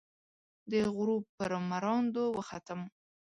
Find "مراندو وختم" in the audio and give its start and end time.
1.69-2.79